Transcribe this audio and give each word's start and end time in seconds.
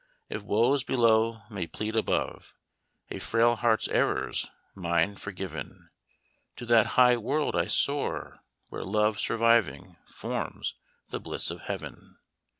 "If 0.29 0.41
woes 0.41 0.83
below 0.83 1.43
may 1.51 1.67
plead 1.67 1.95
above 1.95 2.55
A 3.11 3.19
frail 3.19 3.55
heart's 3.57 3.87
errors, 3.87 4.49
mine 4.73 5.15
forgiven, 5.15 5.91
To 6.55 6.65
that 6.65 6.85
'high 6.97 7.17
world' 7.17 7.55
I 7.55 7.65
soar, 7.67 8.39
where 8.69 8.83
'love 8.83 9.19
Surviving' 9.19 9.97
forms 10.07 10.73
the 11.09 11.19
bliss 11.19 11.51
of 11.51 11.59
Heaven. 11.61 12.17